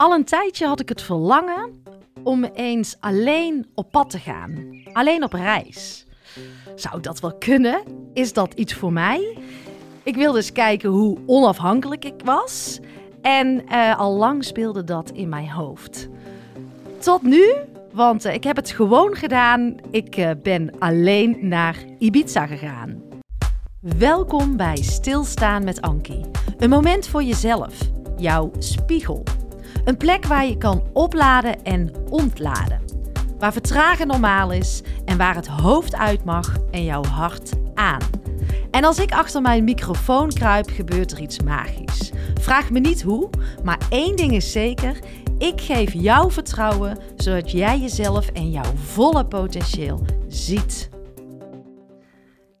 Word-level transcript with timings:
Al 0.00 0.14
een 0.14 0.24
tijdje 0.24 0.66
had 0.66 0.80
ik 0.80 0.88
het 0.88 1.02
verlangen 1.02 1.82
om 2.22 2.44
eens 2.44 2.96
alleen 3.00 3.66
op 3.74 3.90
pad 3.90 4.10
te 4.10 4.18
gaan. 4.18 4.80
Alleen 4.92 5.24
op 5.24 5.32
reis. 5.32 6.06
Zou 6.74 7.00
dat 7.00 7.20
wel 7.20 7.34
kunnen? 7.34 7.82
Is 8.12 8.32
dat 8.32 8.52
iets 8.54 8.74
voor 8.74 8.92
mij? 8.92 9.38
Ik 10.02 10.16
wilde 10.16 10.38
eens 10.38 10.52
kijken 10.52 10.90
hoe 10.90 11.18
onafhankelijk 11.26 12.04
ik 12.04 12.20
was. 12.24 12.80
En 13.22 13.62
uh, 13.68 13.98
al 13.98 14.16
lang 14.16 14.44
speelde 14.44 14.84
dat 14.84 15.10
in 15.10 15.28
mijn 15.28 15.50
hoofd. 15.50 16.08
Tot 16.98 17.22
nu, 17.22 17.54
want 17.92 18.26
uh, 18.26 18.34
ik 18.34 18.44
heb 18.44 18.56
het 18.56 18.70
gewoon 18.70 19.14
gedaan. 19.14 19.76
Ik 19.90 20.16
uh, 20.16 20.30
ben 20.42 20.78
alleen 20.78 21.38
naar 21.40 21.76
Ibiza 21.98 22.46
gegaan. 22.46 23.02
Welkom 23.80 24.56
bij 24.56 24.76
Stilstaan 24.76 25.64
met 25.64 25.80
Ankie. 25.80 26.24
Een 26.58 26.70
moment 26.70 27.06
voor 27.06 27.22
jezelf, 27.22 27.78
jouw 28.16 28.50
spiegel. 28.58 29.22
Een 29.84 29.96
plek 29.96 30.26
waar 30.26 30.46
je 30.46 30.56
kan 30.56 30.82
opladen 30.92 31.62
en 31.62 31.92
ontladen. 32.08 32.82
Waar 33.38 33.52
vertragen 33.52 34.06
normaal 34.06 34.52
is 34.52 34.82
en 35.04 35.18
waar 35.18 35.34
het 35.34 35.46
hoofd 35.46 35.96
uit 35.96 36.24
mag 36.24 36.56
en 36.70 36.84
jouw 36.84 37.04
hart 37.04 37.52
aan. 37.74 38.00
En 38.70 38.84
als 38.84 38.98
ik 38.98 39.12
achter 39.12 39.42
mijn 39.42 39.64
microfoon 39.64 40.28
kruip, 40.28 40.70
gebeurt 40.70 41.12
er 41.12 41.20
iets 41.20 41.40
magisch. 41.40 42.10
Vraag 42.34 42.70
me 42.70 42.80
niet 42.80 43.02
hoe, 43.02 43.30
maar 43.64 43.78
één 43.88 44.16
ding 44.16 44.32
is 44.32 44.52
zeker: 44.52 44.98
ik 45.38 45.60
geef 45.60 45.92
jou 45.92 46.32
vertrouwen 46.32 46.98
zodat 47.16 47.50
jij 47.50 47.78
jezelf 47.78 48.28
en 48.28 48.50
jouw 48.50 48.74
volle 48.74 49.26
potentieel 49.26 50.04
ziet. 50.28 50.90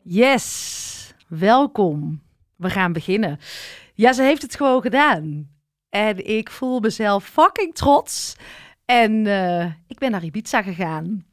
Yes, 0.02 1.14
welkom. 1.28 2.22
We 2.56 2.70
gaan 2.70 2.92
beginnen. 2.92 3.38
Ja, 3.94 4.12
ze 4.12 4.22
heeft 4.22 4.42
het 4.42 4.56
gewoon 4.56 4.82
gedaan. 4.82 5.48
En 5.90 6.26
ik 6.26 6.50
voel 6.50 6.80
mezelf 6.80 7.24
fucking 7.24 7.74
trots. 7.74 8.36
En 8.84 9.12
uh, 9.24 9.64
ik 9.64 9.98
ben 9.98 10.10
naar 10.10 10.24
Ibiza 10.24 10.62
gegaan. 10.62 11.26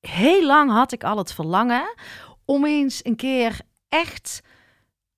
Heel 0.00 0.46
lang 0.46 0.70
had 0.70 0.92
ik 0.92 1.04
al 1.04 1.18
het 1.18 1.32
verlangen 1.32 1.94
om 2.44 2.64
eens 2.64 3.04
een 3.04 3.16
keer 3.16 3.60
echt 3.88 4.42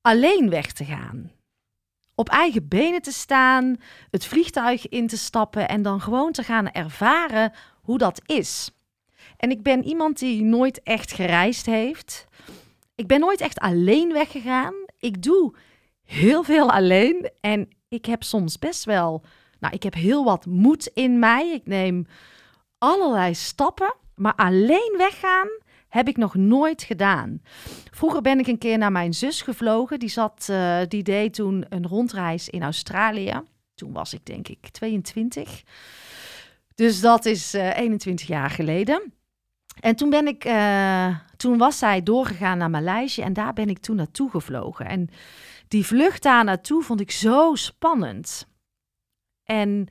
alleen 0.01 0.51
weg 0.51 0.73
te 0.73 0.85
gaan. 0.85 1.33
Op 2.15 2.29
eigen 2.29 2.69
benen 2.69 3.03
te 3.03 3.13
staan, 3.13 3.77
het 4.11 4.27
vliegtuig 4.27 4.89
in 4.89 5.07
te 5.07 5.17
stappen 5.17 5.69
en 5.69 5.83
dan 5.83 6.01
gewoon 6.01 6.33
te 6.33 6.43
gaan 6.43 6.71
ervaren 6.71 7.53
hoe 7.83 7.99
dat 7.99 8.21
is. 8.27 8.71
En 9.37 9.51
ik 9.51 9.63
ben 9.63 9.85
iemand 9.85 10.19
die 10.19 10.43
nooit 10.43 10.83
echt 10.83 11.13
gereisd 11.13 11.67
heeft. 11.67 12.27
Ik 12.95 13.07
ben 13.07 13.21
nooit 13.21 13.41
echt 13.41 13.59
alleen 13.59 14.13
weggegaan. 14.13 14.75
Ik 14.99 15.23
doe 15.23 15.55
heel 16.05 16.43
veel 16.43 16.71
alleen 16.71 17.31
en 17.41 17.69
ik 17.89 18.05
heb 18.05 18.23
soms 18.23 18.59
best 18.59 18.85
wel, 18.85 19.23
nou, 19.59 19.75
ik 19.75 19.83
heb 19.83 19.95
heel 19.95 20.25
wat 20.25 20.47
moed 20.47 20.87
in 20.87 21.19
mij. 21.19 21.53
Ik 21.53 21.67
neem 21.67 22.07
allerlei 22.79 23.35
stappen, 23.35 23.95
maar 24.15 24.35
alleen 24.35 24.95
weggaan 24.97 25.49
heb 25.89 26.09
ik 26.09 26.17
nog 26.17 26.35
nooit 26.35 26.83
gedaan. 26.83 27.43
Vroeger 27.91 28.23
ben 28.23 28.39
ik 28.39 28.47
een 28.47 28.59
keer 28.59 28.79
naar 28.79 28.93
mijn 28.93 29.15
zus 29.15 29.43
gevlogen. 29.43 29.99
Die, 29.99 30.09
zat, 30.09 30.47
uh, 30.51 30.79
die 30.89 31.03
deed 31.03 31.35
toen 31.35 31.65
een 31.69 31.87
rondreis 31.87 32.49
in 32.49 32.63
Australië. 32.63 33.43
Toen 33.75 33.93
was 33.93 34.15
ik 34.15 34.27
denk 34.27 34.49
ik 34.49 34.69
22. 34.69 35.63
Dus 36.75 37.01
dat 37.01 37.25
is 37.25 37.55
uh, 37.55 37.71
eh, 37.71 37.79
21 37.79 38.27
jaar 38.27 38.51
geleden. 38.51 39.13
En 39.81 39.97
toen 39.97 40.11
ben 40.11 40.27
ik, 40.27 40.45
uh, 40.45 41.17
toen 41.37 41.59
was 41.59 41.79
zij 41.79 42.03
doorgegaan 42.03 42.59
naar 42.59 42.71
Maleisië 42.71 43.23
en 43.23 43.33
daar 43.33 43.53
ben 43.53 43.69
ik 43.69 43.79
toen 43.79 43.97
naartoe 43.97 44.31
gevlogen. 44.31 44.87
En 44.87 45.09
die 45.69 45.87
vlucht 45.87 46.23
daar 46.23 46.45
naartoe 46.45 46.83
vond 46.83 47.01
ik 47.01 47.11
zo 47.11 47.55
spannend. 47.55 48.47
En 49.45 49.89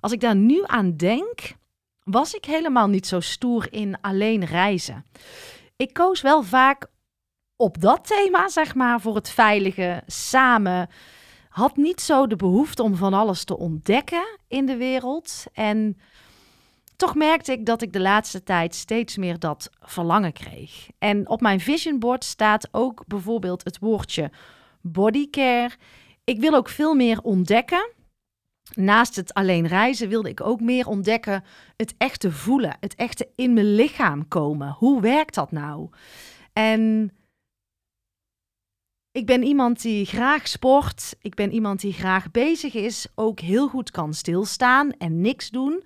als 0.00 0.12
ik 0.12 0.20
daar 0.20 0.36
nu 0.36 0.62
aan 0.66 0.96
denk, 0.96 1.54
was 2.02 2.34
ik 2.34 2.44
helemaal 2.44 2.88
niet 2.88 3.06
zo 3.06 3.20
stoer 3.20 3.72
in 3.72 4.00
alleen 4.00 4.44
reizen. 4.44 5.04
Ik 5.76 5.92
koos 5.92 6.20
wel 6.20 6.42
vaak 6.42 6.86
op 7.56 7.80
dat 7.80 8.06
thema, 8.06 8.48
zeg 8.48 8.74
maar, 8.74 9.00
voor 9.00 9.14
het 9.14 9.28
veilige 9.28 10.02
samen. 10.06 10.88
Had 11.48 11.76
niet 11.76 12.00
zo 12.00 12.26
de 12.26 12.36
behoefte 12.36 12.82
om 12.82 12.96
van 12.96 13.14
alles 13.14 13.44
te 13.44 13.56
ontdekken 13.58 14.38
in 14.48 14.66
de 14.66 14.76
wereld. 14.76 15.44
En 15.52 15.98
toch 16.96 17.14
merkte 17.14 17.52
ik 17.52 17.66
dat 17.66 17.82
ik 17.82 17.92
de 17.92 18.00
laatste 18.00 18.42
tijd 18.42 18.74
steeds 18.74 19.16
meer 19.16 19.38
dat 19.38 19.70
verlangen 19.80 20.32
kreeg. 20.32 20.88
En 20.98 21.28
op 21.28 21.40
mijn 21.40 21.60
vision 21.60 21.98
board 21.98 22.24
staat 22.24 22.68
ook 22.70 23.06
bijvoorbeeld 23.06 23.64
het 23.64 23.78
woordje 23.78 24.30
bodycare. 24.84 25.70
Ik 26.24 26.40
wil 26.40 26.54
ook 26.54 26.68
veel 26.68 26.94
meer 26.94 27.20
ontdekken. 27.22 27.92
Naast 28.74 29.16
het 29.16 29.34
alleen 29.34 29.66
reizen 29.66 30.08
wilde 30.08 30.28
ik 30.28 30.40
ook 30.40 30.60
meer 30.60 30.86
ontdekken 30.86 31.44
het 31.76 31.94
echte 31.98 32.32
voelen, 32.32 32.76
het 32.80 32.94
echte 32.94 33.28
in 33.36 33.52
mijn 33.52 33.74
lichaam 33.74 34.28
komen. 34.28 34.70
Hoe 34.78 35.00
werkt 35.00 35.34
dat 35.34 35.52
nou? 35.52 35.88
En 36.52 37.12
ik 39.12 39.26
ben 39.26 39.42
iemand 39.42 39.82
die 39.82 40.06
graag 40.06 40.48
sport. 40.48 41.16
Ik 41.20 41.34
ben 41.34 41.52
iemand 41.52 41.80
die 41.80 41.92
graag 41.92 42.30
bezig 42.30 42.74
is, 42.74 43.06
ook 43.14 43.40
heel 43.40 43.68
goed 43.68 43.90
kan 43.90 44.14
stilstaan 44.14 44.92
en 44.92 45.20
niks 45.20 45.50
doen. 45.50 45.84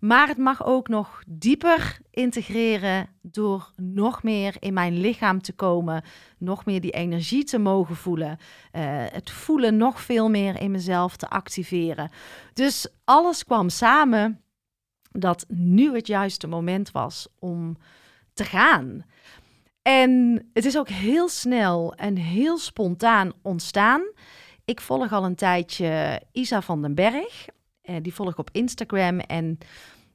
Maar 0.00 0.28
het 0.28 0.38
mag 0.38 0.64
ook 0.64 0.88
nog 0.88 1.22
dieper 1.26 1.98
integreren 2.10 3.08
door 3.22 3.70
nog 3.76 4.22
meer 4.22 4.56
in 4.58 4.72
mijn 4.72 5.00
lichaam 5.00 5.42
te 5.42 5.52
komen, 5.52 6.04
nog 6.38 6.64
meer 6.64 6.80
die 6.80 6.90
energie 6.90 7.44
te 7.44 7.58
mogen 7.58 7.96
voelen, 7.96 8.38
uh, 8.72 8.82
het 9.10 9.30
voelen 9.30 9.76
nog 9.76 10.00
veel 10.00 10.28
meer 10.28 10.60
in 10.60 10.70
mezelf 10.70 11.16
te 11.16 11.28
activeren. 11.28 12.10
Dus 12.52 12.88
alles 13.04 13.44
kwam 13.44 13.68
samen 13.68 14.40
dat 15.10 15.44
nu 15.48 15.94
het 15.94 16.06
juiste 16.06 16.46
moment 16.46 16.90
was 16.90 17.28
om 17.38 17.76
te 18.32 18.44
gaan. 18.44 19.04
En 19.82 20.42
het 20.52 20.64
is 20.64 20.78
ook 20.78 20.88
heel 20.88 21.28
snel 21.28 21.94
en 21.94 22.16
heel 22.16 22.58
spontaan 22.58 23.32
ontstaan. 23.42 24.02
Ik 24.64 24.80
volg 24.80 25.12
al 25.12 25.24
een 25.24 25.34
tijdje 25.34 26.22
Isa 26.32 26.62
van 26.62 26.82
den 26.82 26.94
Berg. 26.94 27.46
Uh, 27.90 27.96
die 28.02 28.14
volg 28.14 28.30
ik 28.30 28.38
op 28.38 28.50
Instagram. 28.52 29.18
En 29.18 29.58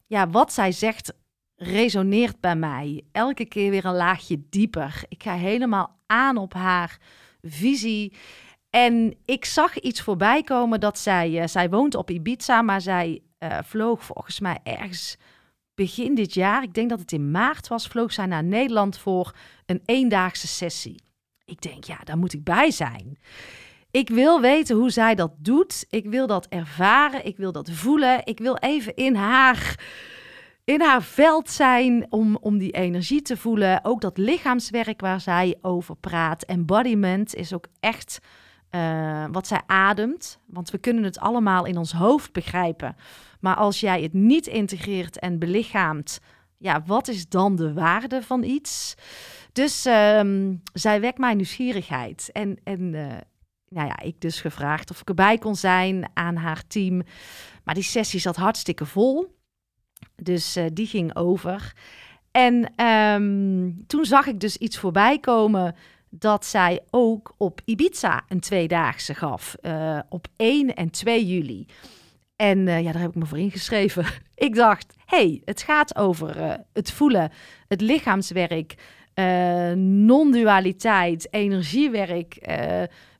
ja, 0.06 0.30
wat 0.30 0.52
zij 0.52 0.72
zegt 0.72 1.12
resoneert 1.56 2.40
bij 2.40 2.56
mij. 2.56 3.02
Elke 3.12 3.44
keer 3.44 3.70
weer 3.70 3.84
een 3.84 3.94
laagje 3.94 4.42
dieper. 4.50 5.02
Ik 5.08 5.22
ga 5.22 5.34
helemaal 5.34 5.96
aan 6.06 6.36
op 6.36 6.52
haar 6.54 6.98
visie. 7.42 8.12
En 8.70 9.16
ik 9.24 9.44
zag 9.44 9.78
iets 9.78 10.00
voorbij 10.00 10.42
komen 10.42 10.80
dat 10.80 10.98
zij, 10.98 11.30
uh, 11.30 11.46
zij 11.46 11.70
woont 11.70 11.94
op 11.94 12.10
Ibiza, 12.10 12.62
maar 12.62 12.80
zij 12.80 13.22
uh, 13.38 13.58
vloog 13.62 14.04
volgens 14.04 14.40
mij 14.40 14.58
ergens 14.62 15.16
begin 15.74 16.14
dit 16.14 16.34
jaar, 16.34 16.62
ik 16.62 16.74
denk 16.74 16.90
dat 16.90 17.00
het 17.00 17.12
in 17.12 17.30
maart 17.30 17.68
was, 17.68 17.86
vloog 17.86 18.12
zij 18.12 18.26
naar 18.26 18.44
Nederland 18.44 18.98
voor 18.98 19.36
een 19.66 19.82
eendaagse 19.84 20.46
sessie. 20.46 21.02
Ik 21.44 21.60
denk, 21.60 21.84
ja, 21.84 21.98
daar 22.04 22.18
moet 22.18 22.32
ik 22.32 22.44
bij 22.44 22.70
zijn. 22.70 23.18
Ik 23.96 24.08
wil 24.08 24.40
weten 24.40 24.76
hoe 24.76 24.90
zij 24.90 25.14
dat 25.14 25.32
doet. 25.38 25.86
Ik 25.90 26.06
wil 26.06 26.26
dat 26.26 26.46
ervaren. 26.46 27.26
Ik 27.26 27.36
wil 27.36 27.52
dat 27.52 27.70
voelen. 27.70 28.20
Ik 28.24 28.38
wil 28.38 28.56
even 28.56 28.94
in 28.94 29.14
haar, 29.14 29.84
in 30.64 30.80
haar 30.80 31.02
veld 31.02 31.50
zijn 31.50 32.06
om, 32.10 32.36
om 32.40 32.58
die 32.58 32.70
energie 32.70 33.22
te 33.22 33.36
voelen. 33.36 33.84
Ook 33.84 34.00
dat 34.00 34.18
lichaamswerk 34.18 35.00
waar 35.00 35.20
zij 35.20 35.58
over 35.62 35.96
praat. 35.96 36.44
Embodiment 36.44 37.34
is 37.34 37.54
ook 37.54 37.66
echt 37.80 38.18
uh, 38.70 39.24
wat 39.32 39.46
zij 39.46 39.60
ademt. 39.66 40.38
Want 40.46 40.70
we 40.70 40.78
kunnen 40.78 41.04
het 41.04 41.18
allemaal 41.18 41.64
in 41.64 41.76
ons 41.76 41.92
hoofd 41.92 42.32
begrijpen. 42.32 42.96
Maar 43.40 43.56
als 43.56 43.80
jij 43.80 44.02
het 44.02 44.12
niet 44.12 44.46
integreert 44.46 45.18
en 45.18 45.38
belichaamt, 45.38 46.20
ja, 46.58 46.82
wat 46.86 47.08
is 47.08 47.28
dan 47.28 47.56
de 47.56 47.72
waarde 47.72 48.22
van 48.22 48.42
iets? 48.42 48.94
Dus 49.52 49.86
um, 49.86 50.62
zij 50.72 51.00
wekt 51.00 51.18
mijn 51.18 51.36
nieuwsgierigheid. 51.36 52.30
En, 52.32 52.58
en 52.64 52.80
uh, 52.80 53.06
nou 53.76 53.88
ja, 53.88 54.00
ik 54.00 54.20
dus 54.20 54.40
gevraagd 54.40 54.90
of 54.90 55.00
ik 55.00 55.08
erbij 55.08 55.38
kon 55.38 55.56
zijn 55.56 56.10
aan 56.14 56.36
haar 56.36 56.66
team. 56.66 57.02
Maar 57.64 57.74
die 57.74 57.82
sessie 57.82 58.20
zat 58.20 58.36
hartstikke 58.36 58.86
vol. 58.86 59.34
Dus 60.16 60.56
uh, 60.56 60.64
die 60.72 60.86
ging 60.86 61.16
over. 61.16 61.72
En 62.30 62.84
um, 62.86 63.86
toen 63.86 64.04
zag 64.04 64.26
ik 64.26 64.40
dus 64.40 64.56
iets 64.56 64.78
voorbij 64.78 65.18
komen 65.18 65.74
dat 66.10 66.44
zij 66.44 66.80
ook 66.90 67.34
op 67.36 67.60
Ibiza 67.64 68.24
een 68.28 68.40
tweedaagse 68.40 69.14
gaf. 69.14 69.56
Uh, 69.62 69.98
op 70.08 70.26
1 70.36 70.74
en 70.74 70.90
2 70.90 71.26
juli. 71.26 71.66
En 72.36 72.58
uh, 72.58 72.82
ja, 72.82 72.92
daar 72.92 73.00
heb 73.00 73.10
ik 73.10 73.16
me 73.16 73.26
voor 73.26 73.38
ingeschreven. 73.38 74.06
ik 74.34 74.54
dacht, 74.54 74.94
hey, 75.04 75.42
het 75.44 75.62
gaat 75.62 75.96
over 75.96 76.60
het 76.72 76.92
voelen, 76.92 77.32
het 77.68 77.80
lichaamswerk, 77.80 78.74
uh, 79.18 79.72
non-dualiteit, 79.76 81.28
energiewerk. 81.30 82.48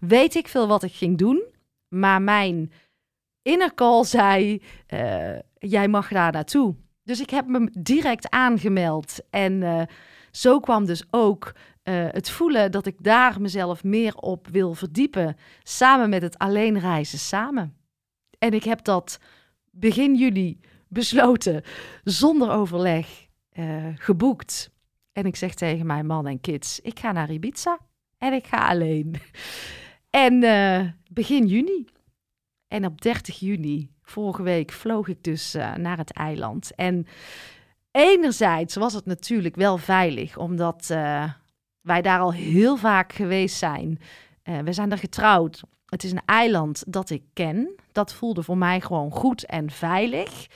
weet 0.01 0.35
ik 0.35 0.49
veel 0.49 0.67
wat 0.67 0.83
ik 0.83 0.93
ging 0.93 1.19
doen. 1.19 1.45
Maar 1.89 2.23
mijn 2.23 2.73
inner 3.43 3.73
zei, 4.05 4.63
jij 5.59 5.89
mag 5.89 6.09
daar 6.09 6.33
naartoe. 6.33 6.75
Dus 7.03 7.21
ik 7.21 7.31
heb 7.31 7.47
me 7.47 7.71
direct 7.79 8.31
aangemeld. 8.31 9.19
En 9.31 9.89
zo 10.31 10.61
kwam 10.61 10.85
dus 10.85 11.03
ook 11.11 11.55
het 11.83 12.31
voelen 12.31 12.73
dat 12.73 12.87
ik 12.87 12.97
daar 12.99 13.41
mezelf 13.41 13.85
meer 13.85 14.15
op 14.15 14.49
wil 14.49 14.75
verdiepen. 14.75 15.37
Samen 15.63 16.09
met 16.09 16.23
het 16.23 16.39
alleen 16.39 16.79
reizen 16.79 17.19
samen. 17.19 17.77
En 18.39 18.53
ik 18.53 18.65
heb 18.65 18.85
dat 18.85 19.19
begin 19.71 20.15
juli 20.15 20.61
besloten, 20.89 21.63
zonder 22.05 22.51
overleg, 22.51 23.27
geboekt. 23.95 24.71
En 25.17 25.27
ik 25.27 25.37
zeg 25.37 25.55
tegen 25.55 25.87
mijn 25.87 26.07
man 26.07 26.27
en 26.27 26.41
kids, 26.41 26.81
ik 26.81 26.99
ga 26.99 27.13
naar 27.13 27.31
Ibiza 27.31 27.79
en 28.19 28.33
ik 28.33 28.47
ga 28.47 28.69
alleen. 28.69 29.15
En 30.11 30.43
uh, 30.43 30.81
begin 31.11 31.47
juni. 31.47 31.85
En 32.69 32.87
op 32.87 33.01
30 33.01 33.39
juni, 33.39 33.91
vorige 34.03 34.43
week, 34.43 34.73
vloog 34.73 35.09
ik 35.09 35.25
dus 35.25 35.55
uh, 35.55 35.75
naar 35.75 35.97
het 35.97 36.13
eiland. 36.13 36.75
En 36.75 37.07
enerzijds 37.91 38.75
was 38.75 38.93
het 38.93 39.07
natuurlijk 39.07 39.57
wel 39.57 39.79
veilig, 39.79 40.37
omdat 40.37 40.89
uh, 40.93 41.33
wij 41.81 42.03
daar 42.03 42.21
al 42.21 42.33
heel 42.33 42.77
vaak 42.77 43.13
geweest 43.13 43.57
zijn. 43.57 43.99
we 44.43 44.73
zijn 44.73 44.89
daar 44.89 44.99
getrouwd. 44.99 45.63
Het 45.87 46.05
is 46.05 46.13
een 46.13 46.23
eiland 46.25 46.85
dat 46.87 47.11
ik 47.11 47.23
ken. 47.33 47.75
Dat 47.93 48.15
voelde 48.15 48.43
voor 48.43 48.59
mij 48.59 48.81
gewoon 48.81 49.11
goed 49.11 49.47
en 49.47 49.71
veilig. 49.71 50.47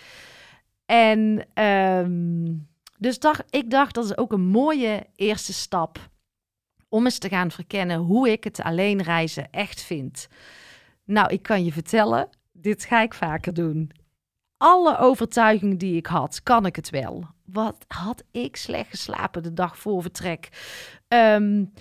En 0.86 1.46
um, 1.64 2.69
dus 3.00 3.18
dacht, 3.18 3.42
ik 3.50 3.70
dacht 3.70 3.94
dat 3.94 4.04
is 4.04 4.16
ook 4.16 4.32
een 4.32 4.46
mooie 4.46 5.06
eerste 5.16 5.52
stap 5.52 6.10
om 6.88 7.04
eens 7.04 7.18
te 7.18 7.28
gaan 7.28 7.50
verkennen 7.50 7.98
hoe 7.98 8.30
ik 8.30 8.44
het 8.44 8.60
alleen 8.60 9.02
reizen 9.02 9.50
echt 9.50 9.82
vind. 9.82 10.28
Nou, 11.04 11.32
ik 11.32 11.42
kan 11.42 11.64
je 11.64 11.72
vertellen, 11.72 12.28
dit 12.52 12.84
ga 12.84 13.02
ik 13.02 13.14
vaker 13.14 13.54
doen. 13.54 13.90
Alle 14.56 14.98
overtuigingen 14.98 15.78
die 15.78 15.96
ik 15.96 16.06
had, 16.06 16.42
kan 16.42 16.66
ik 16.66 16.76
het 16.76 16.90
wel. 16.90 17.26
Wat 17.44 17.84
had 17.88 18.22
ik 18.30 18.56
slecht 18.56 18.90
geslapen 18.90 19.42
de 19.42 19.52
dag 19.52 19.78
voor 19.78 20.02
vertrek? 20.02 20.48
Um, 21.08 21.72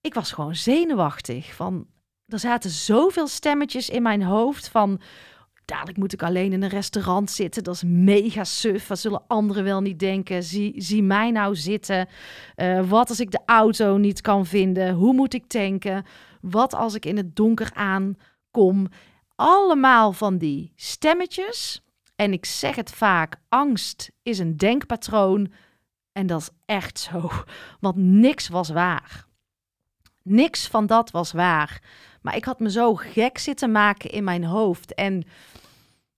ik 0.00 0.14
was 0.14 0.32
gewoon 0.32 0.56
zenuwachtig. 0.56 1.54
Van, 1.54 1.86
er 2.26 2.38
zaten 2.38 2.70
zoveel 2.70 3.26
stemmetjes 3.26 3.88
in 3.88 4.02
mijn 4.02 4.22
hoofd 4.22 4.68
van 4.68 5.00
dadelijk 5.64 5.98
moet 5.98 6.12
ik 6.12 6.22
alleen 6.22 6.52
in 6.52 6.62
een 6.62 6.68
restaurant 6.68 7.30
zitten. 7.30 7.64
Dat 7.64 7.74
is 7.74 7.82
mega 7.86 8.44
suf. 8.44 8.88
Wat 8.88 8.98
zullen 8.98 9.24
anderen 9.26 9.64
wel 9.64 9.80
niet 9.80 9.98
denken? 9.98 10.42
Zie, 10.42 10.72
zie 10.76 11.02
mij 11.02 11.30
nou 11.30 11.56
zitten. 11.56 12.08
Uh, 12.56 12.88
wat 12.88 13.08
als 13.08 13.20
ik 13.20 13.30
de 13.30 13.40
auto 13.46 13.96
niet 13.96 14.20
kan 14.20 14.46
vinden? 14.46 14.94
Hoe 14.94 15.12
moet 15.12 15.34
ik 15.34 15.46
tanken? 15.46 16.04
Wat 16.40 16.74
als 16.74 16.94
ik 16.94 17.06
in 17.06 17.16
het 17.16 17.36
donker 17.36 17.70
aankom? 17.74 18.86
Allemaal 19.34 20.12
van 20.12 20.38
die 20.38 20.72
stemmetjes. 20.76 21.82
En 22.16 22.32
ik 22.32 22.44
zeg 22.44 22.76
het 22.76 22.90
vaak, 22.90 23.36
angst 23.48 24.10
is 24.22 24.38
een 24.38 24.56
denkpatroon. 24.56 25.52
En 26.12 26.26
dat 26.26 26.40
is 26.40 26.50
echt 26.66 26.98
zo, 26.98 27.30
want 27.80 27.96
niks 27.96 28.48
was 28.48 28.68
waar. 28.68 29.26
Niks 30.22 30.68
van 30.68 30.86
dat 30.86 31.10
was 31.10 31.32
waar. 31.32 31.82
Maar 32.22 32.36
ik 32.36 32.44
had 32.44 32.60
me 32.60 32.70
zo 32.70 32.94
gek 32.94 33.38
zitten 33.38 33.72
maken 33.72 34.10
in 34.10 34.24
mijn 34.24 34.44
hoofd. 34.44 34.94
En 34.94 35.24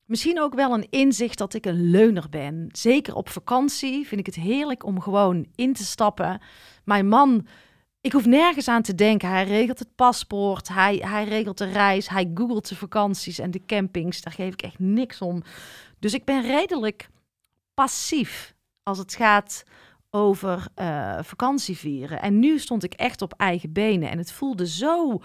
misschien 0.06 0.40
ook 0.40 0.54
wel 0.54 0.74
een 0.74 0.86
inzicht 0.90 1.38
dat 1.38 1.54
ik 1.54 1.66
een 1.66 1.90
leuner 1.90 2.28
ben. 2.28 2.68
Zeker 2.72 3.14
op 3.14 3.28
vakantie 3.28 4.06
vind 4.06 4.20
ik 4.20 4.26
het 4.26 4.44
heerlijk 4.44 4.84
om 4.84 5.00
gewoon 5.00 5.46
in 5.54 5.72
te 5.72 5.84
stappen. 5.84 6.40
Mijn 6.84 7.08
man, 7.08 7.46
ik 8.00 8.12
hoef 8.12 8.26
nergens 8.26 8.68
aan 8.68 8.82
te 8.82 8.94
denken. 8.94 9.28
Hij 9.28 9.44
regelt 9.44 9.78
het 9.78 9.94
paspoort, 9.94 10.68
hij, 10.68 10.96
hij 10.96 11.24
regelt 11.24 11.58
de 11.58 11.70
reis, 11.70 12.08
hij 12.08 12.30
googelt 12.34 12.68
de 12.68 12.76
vakanties 12.76 13.38
en 13.38 13.50
de 13.50 13.64
campings. 13.66 14.20
Daar 14.20 14.32
geef 14.32 14.52
ik 14.52 14.62
echt 14.62 14.78
niks 14.78 15.20
om. 15.20 15.42
Dus 15.98 16.14
ik 16.14 16.24
ben 16.24 16.42
redelijk 16.42 17.08
passief 17.74 18.54
als 18.82 18.98
het 18.98 19.14
gaat 19.14 19.64
over 20.10 20.66
uh, 20.76 21.18
vakantie 21.22 21.76
vieren. 21.76 22.22
En 22.22 22.38
nu 22.38 22.58
stond 22.58 22.84
ik 22.84 22.94
echt 22.94 23.22
op 23.22 23.32
eigen 23.32 23.72
benen 23.72 24.10
en 24.10 24.18
het 24.18 24.32
voelde 24.32 24.66
zo 24.66 25.20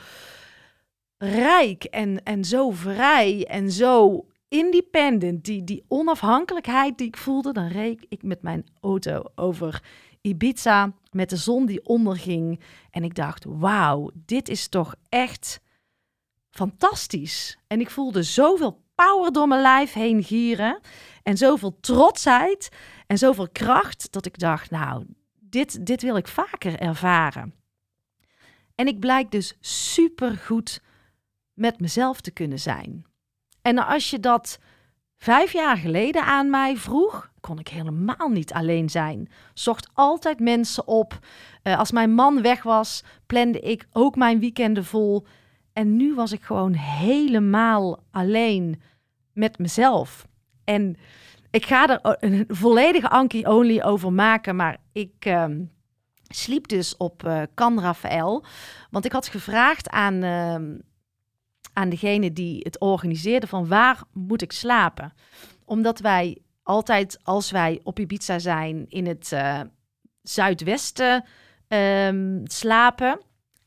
rijk 1.18 1.84
en, 1.84 2.24
en 2.24 2.46
zo 2.46 2.72
vrij 2.72 3.46
en 3.46 3.72
zo 3.72 4.26
independent. 4.52 5.46
Die, 5.46 5.64
die 5.64 5.84
onafhankelijkheid 5.88 6.98
die 6.98 7.08
ik 7.08 7.18
voelde, 7.18 7.54
dan 7.54 7.68
reed 7.68 8.06
ik 8.10 8.24
met 8.24 8.42
mijn 8.42 8.66
auto 8.82 9.24
over 9.36 9.84
Ibiza 10.22 10.94
met 11.12 11.30
de 11.30 11.36
zon 11.36 11.66
die 11.66 11.86
onderging. 11.86 12.60
En 12.90 13.04
ik 13.04 13.16
dacht, 13.16 13.46
wauw, 13.48 14.12
dit 14.14 14.50
is 14.50 14.68
toch 14.68 14.96
echt 15.10 15.62
fantastisch. 16.50 17.58
En 17.68 17.80
ik 17.80 17.90
voelde 17.90 18.24
zoveel 18.24 18.84
power 18.96 19.32
door 19.32 19.48
mijn 19.48 19.62
lijf 19.62 19.94
heen 19.94 20.24
gieren. 20.24 20.80
En 21.24 21.38
zoveel 21.38 21.80
trotsheid 21.80 22.70
en 23.08 23.18
zoveel 23.18 23.50
kracht 23.50 24.12
dat 24.12 24.26
ik 24.26 24.40
dacht, 24.40 24.72
nou, 24.72 25.06
dit, 25.40 25.86
dit 25.86 26.02
wil 26.02 26.16
ik 26.16 26.28
vaker 26.28 26.80
ervaren. 26.80 27.54
En 28.76 28.88
ik 28.88 29.00
blijk 29.00 29.32
dus 29.32 29.58
super 29.60 30.38
goed 30.38 30.82
met 31.54 31.80
mezelf 31.80 32.22
te 32.22 32.32
kunnen 32.32 32.60
zijn. 32.60 33.11
En 33.62 33.88
als 33.88 34.10
je 34.10 34.20
dat 34.20 34.60
vijf 35.18 35.54
jaar 35.54 35.78
geleden 35.78 36.26
aan 36.26 36.50
mij 36.50 36.78
vroeg, 36.78 37.32
kon 37.40 37.60
ik 37.60 37.68
helemaal 37.68 38.30
niet 38.30 38.54
alleen 38.54 38.90
zijn. 38.90 39.30
Zocht 39.54 39.90
altijd 39.94 40.40
mensen 40.40 40.88
op. 40.88 41.20
Uh, 41.64 41.80
als 41.80 41.92
mijn 41.92 42.14
man 42.14 42.42
weg 42.42 42.64
was, 42.64 43.04
plande 43.26 43.60
ik 43.60 43.88
ook 43.92 44.16
mijn 44.16 44.40
weekenden 44.40 44.86
vol. 44.86 45.26
En 45.74 45.96
nu 45.96 46.16
was 46.16 46.32
ik 46.32 46.42
gewoon 46.42 46.74
helemaal 46.74 48.04
alleen 48.12 48.82
met 49.34 49.58
mezelf. 49.58 50.28
En 50.64 50.98
ik 51.52 51.66
ga 51.66 51.90
er 51.90 52.18
een 52.20 52.46
volledige 52.48 53.10
Anki 53.10 53.46
Only 53.46 53.82
over 53.82 54.14
maken, 54.14 54.56
maar 54.56 54.78
ik 54.92 55.26
uh, 55.28 55.46
sliep 56.28 56.68
dus 56.68 56.98
op 56.98 57.24
uh, 57.24 57.42
Can 57.56 57.82
Rafael. 57.82 58.46
Want 58.90 59.06
ik 59.06 59.12
had 59.12 59.28
gevraagd 59.28 59.90
aan, 59.90 60.24
uh, 60.24 60.80
aan 61.74 61.90
degene 61.90 62.34
die 62.34 62.60
het 62.64 62.80
organiseerde 62.80 63.48
van 63.48 63.68
waar 63.68 64.04
moet 64.14 64.42
ik 64.42 64.52
slapen? 64.52 65.14
Omdat 65.66 66.00
wij 66.00 66.38
altijd 66.64 67.20
als 67.24 67.52
wij 67.52 67.80
op 67.84 68.00
Ibiza 68.00 68.40
zijn 68.40 68.86
in 68.90 69.08
het 69.08 69.32
uh, 69.34 69.60
zuidwesten 70.22 71.26
um, 71.68 72.42
slapen. 72.44 73.20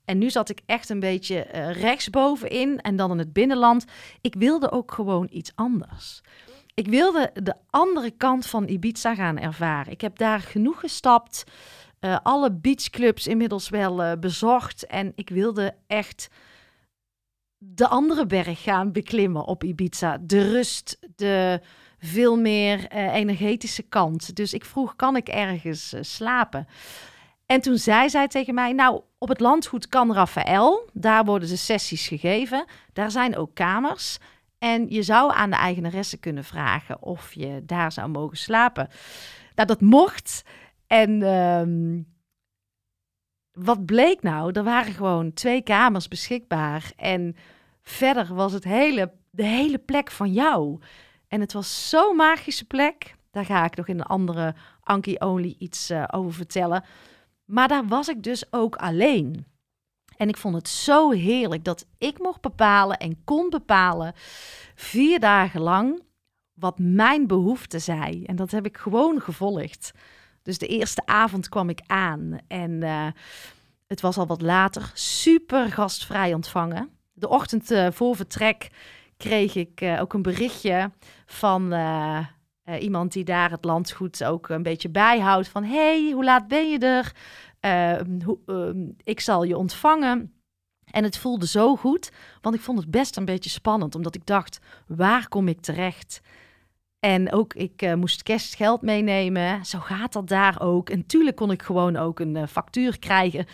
En 0.04 0.18
nu 0.18 0.30
zat 0.30 0.48
ik 0.48 0.60
echt 0.66 0.88
een 0.88 1.00
beetje 1.00 1.46
uh, 1.54 1.72
rechtsbovenin 1.72 2.80
en 2.80 2.96
dan 2.96 3.10
in 3.10 3.18
het 3.18 3.32
binnenland. 3.32 3.84
Ik 4.20 4.34
wilde 4.34 4.70
ook 4.70 4.92
gewoon 4.92 5.28
iets 5.30 5.52
anders. 5.54 6.20
Ik 6.74 6.86
wilde 6.86 7.30
de 7.42 7.54
andere 7.70 8.10
kant 8.10 8.46
van 8.46 8.68
Ibiza 8.68 9.14
gaan 9.14 9.38
ervaren. 9.38 9.92
Ik 9.92 10.00
heb 10.00 10.18
daar 10.18 10.40
genoeg 10.40 10.80
gestapt, 10.80 11.44
uh, 12.00 12.18
alle 12.22 12.52
beachclubs 12.52 13.26
inmiddels 13.26 13.68
wel 13.68 14.18
bezocht. 14.18 14.86
En 14.86 15.12
ik 15.14 15.28
wilde 15.28 15.74
echt 15.86 16.28
de 17.64 17.88
andere 17.88 18.26
berg 18.26 18.62
gaan 18.62 18.93
beklimmen 18.93 19.44
op 19.44 19.64
Ibiza. 19.64 20.19
De 20.20 20.50
rust, 20.50 20.99
de 21.16 21.61
veel 21.99 22.37
meer 22.37 22.78
uh, 22.78 23.14
energetische 23.14 23.83
kant. 23.83 24.37
Dus 24.37 24.52
ik 24.52 24.64
vroeg, 24.64 24.97
kan 24.97 25.16
ik 25.16 25.28
ergens 25.28 25.94
slapen? 26.00 26.66
En 27.47 27.61
toen 27.61 27.78
zei 27.78 28.09
zij 28.09 28.28
tegen 28.28 28.54
mij, 28.54 28.73
nou, 28.73 29.00
op 29.18 29.28
het 29.28 29.40
landgoed 29.40 29.88
kan 29.88 30.14
Rafael. 30.14 30.88
Daar 30.92 31.25
worden 31.25 31.49
de 31.49 31.56
sessies 31.56 32.09
gegeven. 32.09 32.64
Daar 32.92 33.11
zijn 33.11 33.37
ook 33.37 33.54
kamers. 33.54 34.18
En 34.59 34.87
je 34.90 35.02
zou 35.02 35.33
aan 35.35 35.50
de 35.50 35.56
eigenaresse 35.56 36.16
kunnen 36.16 36.44
vragen 36.44 37.02
of 37.02 37.33
je 37.33 37.62
daar 37.64 37.92
zou 37.92 38.09
mogen 38.09 38.37
slapen. 38.37 38.88
Nou, 39.54 39.68
dat 39.68 39.80
mocht. 39.80 40.42
En 40.87 41.23
um, 41.23 42.13
wat 43.54 43.84
bleek 43.84 44.23
nou? 44.23 44.52
Er 44.52 44.64
waren 44.64 44.92
gewoon 44.92 45.32
twee 45.32 45.62
kamers 45.62 46.08
beschikbaar. 46.08 46.92
En 46.96 47.37
verder 47.82 48.34
was 48.34 48.52
het 48.52 48.64
hele, 48.64 49.12
de 49.30 49.44
hele 49.44 49.78
plek 49.78 50.11
van 50.11 50.32
jou. 50.32 50.80
En 51.28 51.40
het 51.40 51.52
was 51.52 51.88
zo'n 51.88 52.16
magische 52.16 52.64
plek. 52.64 53.14
Daar 53.30 53.44
ga 53.44 53.64
ik 53.64 53.76
nog 53.76 53.88
in 53.88 53.99
een 53.99 54.04
andere 54.04 54.54
Anki 54.80 55.16
Only 55.18 55.54
iets 55.58 55.90
uh, 55.90 56.04
over 56.11 56.32
vertellen. 56.32 56.84
Maar 57.44 57.68
daar 57.68 57.87
was 57.87 58.08
ik 58.08 58.23
dus 58.23 58.52
ook 58.52 58.76
alleen. 58.76 59.46
En 60.16 60.28
ik 60.28 60.37
vond 60.37 60.54
het 60.54 60.68
zo 60.68 61.11
heerlijk 61.11 61.64
dat 61.64 61.87
ik 61.99 62.18
mocht 62.18 62.40
bepalen 62.40 62.99
en 62.99 63.25
kon 63.25 63.50
bepalen 63.50 64.12
vier 64.75 65.20
dagen 65.20 65.61
lang 65.61 66.02
wat 66.52 66.78
mijn 66.78 67.26
behoefte 67.26 67.78
zei. 67.78 68.25
En 68.25 68.37
dat 68.37 68.50
heb 68.50 68.66
ik 68.66 68.76
gewoon 68.76 69.20
gevolgd. 69.20 69.92
Dus 70.44 70.58
de 70.58 70.66
eerste 70.66 71.02
avond 71.06 71.48
kwam 71.48 71.68
ik 71.68 71.80
aan 71.86 72.38
en 72.48 72.70
uh, 72.70 73.06
het 73.86 74.00
was 74.00 74.16
al 74.16 74.26
wat 74.26 74.42
later. 74.42 74.90
Super 74.94 75.72
gastvrij 75.72 76.34
ontvangen. 76.34 76.88
De 77.12 77.28
ochtend 77.28 77.70
uh, 77.70 77.86
voor 77.90 78.16
vertrek 78.16 78.68
kreeg 79.16 79.54
ik 79.54 79.80
uh, 79.80 80.00
ook 80.00 80.12
een 80.12 80.22
berichtje 80.22 80.90
van 81.26 81.74
iemand 82.80 83.12
die 83.12 83.24
daar 83.24 83.50
het 83.50 83.64
landgoed 83.64 84.24
ook 84.24 84.48
een 84.48 84.62
beetje 84.62 84.88
bijhoudt. 84.88 85.48
Van 85.48 85.64
hey, 85.64 86.10
hoe 86.12 86.24
laat 86.24 86.48
ben 86.48 86.70
je 86.70 86.78
er? 86.78 87.12
Ehm, 87.60 88.20
hoe, 88.24 88.38
ehm, 88.46 88.88
ik 89.02 89.20
zal 89.20 89.42
je 89.42 89.56
ontvangen. 89.56 90.34
En 90.90 91.04
het 91.04 91.18
voelde 91.18 91.46
zo 91.46 91.76
goed, 91.76 92.12
want 92.40 92.54
ik 92.54 92.60
vond 92.60 92.78
het 92.78 92.90
best 92.90 93.16
een 93.16 93.24
beetje 93.24 93.50
spannend, 93.50 93.94
omdat 93.94 94.14
ik 94.14 94.26
dacht, 94.26 94.58
waar 94.86 95.28
kom 95.28 95.48
ik 95.48 95.60
terecht? 95.60 96.20
En 97.04 97.32
ook, 97.32 97.54
ik 97.54 97.82
uh, 97.82 97.94
moest 97.94 98.23
kerstgeld 98.23 98.82
meenemen. 98.82 99.64
Zo 99.64 99.78
gaat 99.78 100.12
dat 100.12 100.28
daar 100.28 100.61
ook. 100.61 100.90
En 100.90 101.06
tuurlijk 101.06 101.37
kon 101.37 101.50
ik 101.50 101.62
gewoon 101.62 101.96
ook 101.96 102.20
een 102.20 102.34
uh, 102.34 102.46
factuur 102.46 102.99
krijgen. 102.99 103.46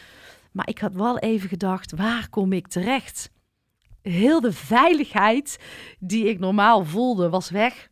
Maar 0.53 0.69
ik 0.69 0.79
had 0.79 0.95
wel 0.95 1.19
even 1.19 1.49
gedacht, 1.49 1.93
waar 1.97 2.29
kom 2.29 2.53
ik 2.53 2.69
terecht? 2.69 3.31
heel 4.03 4.41
de 4.41 4.53
veiligheid 4.53 5.59
die 5.99 6.29
ik 6.29 6.39
normaal 6.39 6.85
voelde 6.85 7.29
was 7.29 7.51
weg. 7.51 7.91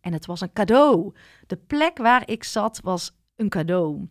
En 0.00 0.12
het 0.12 0.26
was 0.26 0.40
een 0.40 0.52
cadeau. 0.52 1.14
De 1.46 1.56
plek 1.56 1.98
waar 1.98 2.22
ik 2.28 2.44
zat 2.44 2.80
was 2.82 3.12
een 3.36 3.48
cadeau. 3.48 4.08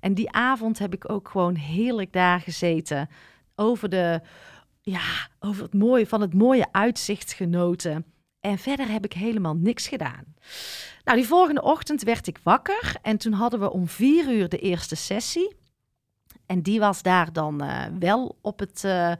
En 0.00 0.14
die 0.14 0.30
avond 0.30 0.78
heb 0.78 0.94
ik 0.94 1.10
ook 1.10 1.28
gewoon 1.28 1.54
heerlijk 1.54 2.12
daar 2.12 2.40
gezeten. 2.40 3.08
Over, 3.54 3.88
de, 3.88 4.20
ja, 4.80 5.28
over 5.38 5.62
het 5.62 5.74
mooie, 5.74 6.06
van 6.06 6.20
het 6.20 6.34
mooie 6.34 6.66
uitzicht 6.72 7.32
genoten. 7.32 8.04
En 8.42 8.58
verder 8.58 8.88
heb 8.88 9.04
ik 9.04 9.12
helemaal 9.12 9.54
niks 9.54 9.88
gedaan. 9.88 10.24
Nou, 11.04 11.18
die 11.18 11.26
volgende 11.26 11.62
ochtend 11.62 12.02
werd 12.02 12.26
ik 12.26 12.38
wakker. 12.42 12.94
En 13.02 13.16
toen 13.16 13.32
hadden 13.32 13.60
we 13.60 13.72
om 13.72 13.88
vier 13.88 14.32
uur 14.32 14.48
de 14.48 14.58
eerste 14.58 14.96
sessie. 14.96 15.56
En 16.46 16.62
die 16.62 16.80
was 16.80 17.02
daar 17.02 17.32
dan 17.32 17.64
uh, 17.64 17.84
wel 17.98 18.38
op 18.40 18.58
het... 18.58 18.82
Uh, 18.84 19.12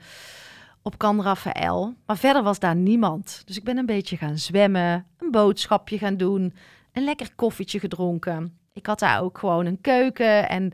op 0.82 0.96
Can 0.96 1.22
Rafael. 1.22 1.94
Maar 2.06 2.16
verder 2.16 2.42
was 2.42 2.58
daar 2.58 2.76
niemand. 2.76 3.42
Dus 3.44 3.56
ik 3.56 3.64
ben 3.64 3.78
een 3.78 3.86
beetje 3.86 4.16
gaan 4.16 4.38
zwemmen, 4.38 5.06
een 5.18 5.30
boodschapje 5.30 5.98
gaan 5.98 6.16
doen, 6.16 6.54
een 6.92 7.04
lekker 7.04 7.34
koffietje 7.34 7.78
gedronken. 7.78 8.58
Ik 8.72 8.86
had 8.86 8.98
daar 8.98 9.22
ook 9.22 9.38
gewoon 9.38 9.66
een 9.66 9.80
keuken 9.80 10.48
en, 10.48 10.72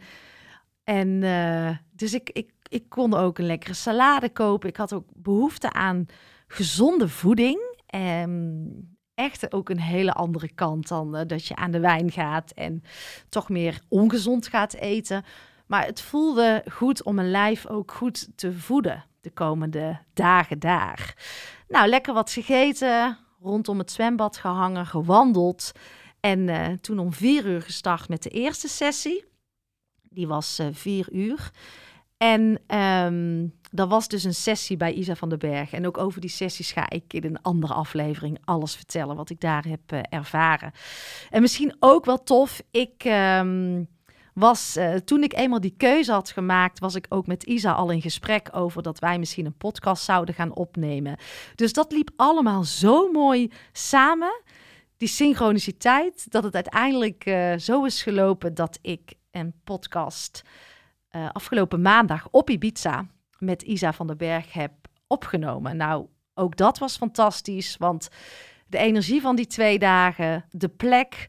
en 0.84 1.08
uh, 1.22 1.70
dus 1.90 2.14
ik, 2.14 2.30
ik, 2.30 2.50
ik 2.68 2.88
kon 2.88 3.14
ook 3.14 3.38
een 3.38 3.46
lekkere 3.46 3.74
salade 3.74 4.28
kopen. 4.28 4.68
Ik 4.68 4.76
had 4.76 4.92
ook 4.92 5.06
behoefte 5.14 5.72
aan 5.72 6.06
gezonde 6.46 7.08
voeding. 7.08 7.67
En 7.88 8.98
echt 9.14 9.52
ook 9.52 9.68
een 9.68 9.80
hele 9.80 10.12
andere 10.12 10.52
kant 10.54 10.88
dan 10.88 11.16
uh, 11.16 11.22
dat 11.26 11.46
je 11.46 11.56
aan 11.56 11.70
de 11.70 11.80
wijn 11.80 12.10
gaat 12.10 12.50
en 12.50 12.82
toch 13.28 13.48
meer 13.48 13.80
ongezond 13.88 14.46
gaat 14.46 14.74
eten. 14.74 15.24
Maar 15.66 15.86
het 15.86 16.00
voelde 16.00 16.64
goed 16.72 17.02
om 17.02 17.14
mijn 17.14 17.30
lijf 17.30 17.66
ook 17.66 17.92
goed 17.92 18.28
te 18.36 18.52
voeden 18.52 19.04
de 19.20 19.30
komende 19.30 19.98
dagen 20.12 20.58
daar. 20.58 21.14
Nou, 21.68 21.88
lekker 21.88 22.14
wat 22.14 22.30
gegeten, 22.30 23.18
rondom 23.40 23.78
het 23.78 23.90
zwembad 23.90 24.36
gehangen, 24.36 24.86
gewandeld. 24.86 25.72
En 26.20 26.48
uh, 26.48 26.66
toen 26.66 26.98
om 26.98 27.12
vier 27.12 27.46
uur 27.46 27.62
gestart 27.62 28.08
met 28.08 28.22
de 28.22 28.30
eerste 28.30 28.68
sessie. 28.68 29.24
Die 30.02 30.26
was 30.26 30.60
uh, 30.60 30.66
vier 30.72 31.12
uur. 31.12 31.50
En 32.18 32.60
dat 33.70 33.88
was 33.88 34.08
dus 34.08 34.24
een 34.24 34.34
sessie 34.34 34.76
bij 34.76 34.92
Isa 34.92 35.14
van 35.14 35.28
den 35.28 35.38
Berg. 35.38 35.72
En 35.72 35.86
ook 35.86 35.98
over 35.98 36.20
die 36.20 36.30
sessies 36.30 36.72
ga 36.72 36.90
ik 36.90 37.12
in 37.12 37.24
een 37.24 37.42
andere 37.42 37.72
aflevering 37.72 38.38
alles 38.44 38.74
vertellen 38.76 39.16
wat 39.16 39.30
ik 39.30 39.40
daar 39.40 39.64
heb 39.64 39.92
uh, 39.92 40.00
ervaren. 40.08 40.72
En 41.30 41.40
misschien 41.40 41.76
ook 41.80 42.04
wel 42.04 42.22
tof. 42.22 42.62
Ik. 42.70 43.04
Um, 43.04 43.88
was 44.38 44.76
uh, 44.76 44.94
toen 44.94 45.22
ik 45.22 45.34
eenmaal 45.34 45.60
die 45.60 45.74
keuze 45.76 46.12
had 46.12 46.30
gemaakt, 46.30 46.78
was 46.78 46.94
ik 46.94 47.06
ook 47.08 47.26
met 47.26 47.42
Isa 47.42 47.72
al 47.72 47.90
in 47.90 48.00
gesprek 48.00 48.48
over 48.52 48.82
dat 48.82 48.98
wij 48.98 49.18
misschien 49.18 49.46
een 49.46 49.56
podcast 49.56 50.04
zouden 50.04 50.34
gaan 50.34 50.54
opnemen. 50.54 51.16
Dus 51.54 51.72
dat 51.72 51.92
liep 51.92 52.10
allemaal 52.16 52.64
zo 52.64 53.10
mooi 53.10 53.50
samen. 53.72 54.42
Die 54.96 55.08
synchroniciteit, 55.08 56.30
dat 56.30 56.44
het 56.44 56.54
uiteindelijk 56.54 57.26
uh, 57.26 57.56
zo 57.56 57.84
is 57.84 58.02
gelopen 58.02 58.54
dat 58.54 58.78
ik 58.82 59.14
een 59.30 59.54
podcast 59.64 60.42
uh, 61.16 61.28
afgelopen 61.32 61.82
maandag 61.82 62.28
op 62.30 62.50
Ibiza 62.50 63.06
met 63.38 63.62
Isa 63.62 63.92
van 63.92 64.06
den 64.06 64.16
Berg 64.16 64.52
heb 64.52 64.72
opgenomen. 65.06 65.76
Nou, 65.76 66.06
ook 66.34 66.56
dat 66.56 66.78
was 66.78 66.96
fantastisch, 66.96 67.76
want 67.76 68.08
de 68.66 68.78
energie 68.78 69.20
van 69.20 69.36
die 69.36 69.46
twee 69.46 69.78
dagen, 69.78 70.44
de 70.50 70.68
plek, 70.68 71.28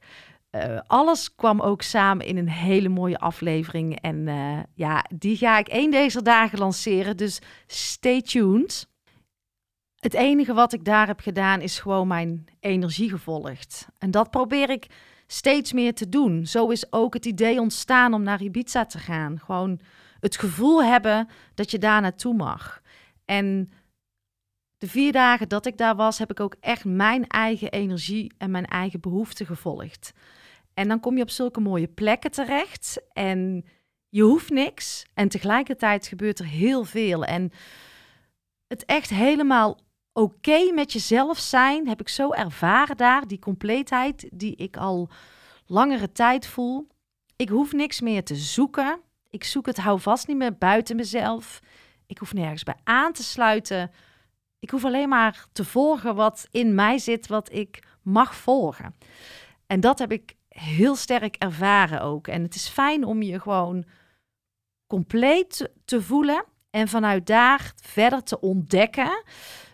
uh, 0.51 0.79
alles 0.87 1.35
kwam 1.35 1.61
ook 1.61 1.81
samen 1.81 2.25
in 2.25 2.37
een 2.37 2.49
hele 2.49 2.89
mooie 2.89 3.19
aflevering. 3.19 3.99
En 3.99 4.27
uh, 4.27 4.59
ja, 4.73 5.05
die 5.13 5.37
ga 5.37 5.57
ik 5.57 5.67
één 5.67 5.91
deze 5.91 6.21
dagen 6.21 6.59
lanceren. 6.59 7.17
Dus 7.17 7.39
stay 7.67 8.21
tuned. 8.21 8.87
Het 9.95 10.13
enige 10.13 10.53
wat 10.53 10.73
ik 10.73 10.85
daar 10.85 11.07
heb 11.07 11.19
gedaan 11.19 11.61
is 11.61 11.79
gewoon 11.79 12.07
mijn 12.07 12.45
energie 12.59 13.09
gevolgd. 13.09 13.87
En 13.97 14.11
dat 14.11 14.29
probeer 14.29 14.69
ik 14.69 14.87
steeds 15.31 15.73
meer 15.73 15.93
te 15.93 16.09
doen. 16.09 16.47
Zo 16.47 16.67
is 16.67 16.91
ook 16.91 17.13
het 17.13 17.25
idee 17.25 17.59
ontstaan 17.59 18.13
om 18.13 18.23
naar 18.23 18.41
Ibiza 18.41 18.85
te 18.85 18.97
gaan. 18.97 19.39
Gewoon 19.39 19.79
het 20.19 20.37
gevoel 20.37 20.83
hebben 20.83 21.27
dat 21.53 21.71
je 21.71 21.77
daar 21.77 22.01
naartoe 22.01 22.33
mag. 22.33 22.81
En 23.25 23.71
de 24.77 24.87
vier 24.87 25.11
dagen 25.11 25.49
dat 25.49 25.65
ik 25.65 25.77
daar 25.77 25.95
was, 25.95 26.17
heb 26.17 26.31
ik 26.31 26.39
ook 26.39 26.55
echt 26.59 26.85
mijn 26.85 27.27
eigen 27.27 27.71
energie 27.71 28.33
en 28.37 28.51
mijn 28.51 28.65
eigen 28.65 28.99
behoeften 28.99 29.45
gevolgd. 29.45 30.13
En 30.73 30.87
dan 30.87 30.99
kom 30.99 31.15
je 31.17 31.23
op 31.23 31.29
zulke 31.29 31.59
mooie 31.59 31.87
plekken 31.87 32.31
terecht 32.31 33.01
en 33.13 33.65
je 34.09 34.21
hoeft 34.21 34.49
niks. 34.49 35.05
En 35.13 35.29
tegelijkertijd 35.29 36.07
gebeurt 36.07 36.39
er 36.39 36.45
heel 36.45 36.83
veel. 36.83 37.25
En 37.25 37.51
het 38.67 38.85
echt 38.85 39.09
helemaal 39.09 39.79
oké 40.13 40.71
met 40.73 40.93
jezelf 40.93 41.37
zijn, 41.37 41.87
heb 41.87 41.99
ik 41.99 42.09
zo 42.09 42.31
ervaren 42.31 42.97
daar. 42.97 43.27
Die 43.27 43.39
compleetheid 43.39 44.29
die 44.33 44.55
ik 44.55 44.77
al 44.77 45.09
langere 45.65 46.11
tijd 46.11 46.47
voel. 46.47 46.87
Ik 47.35 47.49
hoef 47.49 47.73
niks 47.73 48.01
meer 48.01 48.23
te 48.23 48.35
zoeken. 48.35 48.99
Ik 49.29 49.43
zoek 49.43 49.65
het 49.65 49.77
houvast 49.77 50.27
niet 50.27 50.37
meer 50.37 50.57
buiten 50.57 50.95
mezelf. 50.95 51.59
Ik 52.07 52.17
hoef 52.17 52.33
nergens 52.33 52.63
bij 52.63 52.77
aan 52.83 53.13
te 53.13 53.23
sluiten. 53.23 53.91
Ik 54.59 54.69
hoef 54.69 54.85
alleen 54.85 55.09
maar 55.09 55.45
te 55.51 55.65
volgen 55.65 56.15
wat 56.15 56.47
in 56.51 56.75
mij 56.75 56.97
zit, 56.97 57.27
wat 57.27 57.53
ik 57.53 57.83
mag 58.01 58.35
volgen. 58.35 58.95
En 59.67 59.79
dat 59.79 59.99
heb 59.99 60.11
ik 60.11 60.35
heel 60.47 60.95
sterk 60.95 61.35
ervaren 61.35 62.01
ook. 62.01 62.27
En 62.27 62.41
het 62.41 62.55
is 62.55 62.67
fijn 62.67 63.03
om 63.03 63.21
je 63.21 63.39
gewoon 63.39 63.85
compleet 64.87 65.69
te 65.85 66.01
voelen 66.01 66.45
en 66.69 66.87
vanuit 66.87 67.25
daar 67.25 67.73
verder 67.81 68.23
te 68.23 68.39
ontdekken, 68.39 69.23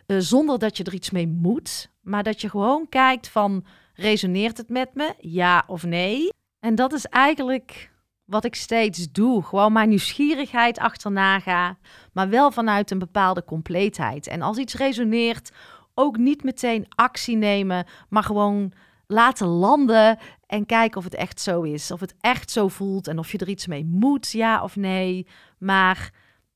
uh, 0.08 0.18
zonder 0.20 0.60
dat 0.60 0.78
je 0.78 0.84
er 0.84 0.94
iets 0.94 1.10
mee 1.10 1.28
moet, 1.28 1.92
maar 2.02 2.24
dat 2.24 2.42
je 2.42 2.50
gewoon 2.50 2.90
kijkt 2.90 3.28
van 3.28 3.66
resoneert 3.94 4.58
het 4.58 4.70
met 4.70 4.94
me, 4.94 5.14
ja 5.20 5.64
of 5.68 5.84
nee. 5.84 6.30
En 6.60 6.76
dat 6.76 6.94
is 6.94 7.06
eigenlijk 7.06 7.92
wat 8.26 8.46
ik 8.46 8.56
steeds 8.56 9.12
doe, 9.12 9.44
gewoon 9.44 9.74
mijn 9.74 9.90
nieuwsgierigheid 9.90 10.80
achterna 10.80 11.40
ga, 11.40 11.78
maar 12.14 12.30
wel 12.30 12.52
vanuit 12.52 12.92
een 12.92 13.00
bepaalde 13.00 13.44
compleetheid. 13.44 14.28
En 14.28 14.42
als 14.42 14.58
iets 14.58 14.76
resoneert, 14.76 15.52
ook 15.94 16.18
niet 16.18 16.44
meteen 16.44 16.86
actie 16.90 17.36
nemen, 17.36 17.86
maar 18.10 18.24
gewoon 18.24 18.72
laten 19.08 19.48
landen 19.48 20.18
en 20.46 20.66
kijken 20.66 20.98
of 20.98 21.04
het 21.04 21.16
echt 21.16 21.42
zo 21.42 21.62
is. 21.62 21.92
Of 21.92 22.00
het 22.00 22.16
echt 22.20 22.52
zo 22.52 22.68
voelt 22.68 23.08
en 23.08 23.20
of 23.20 23.32
je 23.32 23.38
er 23.38 23.50
iets 23.50 23.68
mee 23.68 23.86
moet, 23.86 24.32
ja 24.32 24.64
of 24.64 24.76
nee. 24.76 25.28
Maar 25.58 26.12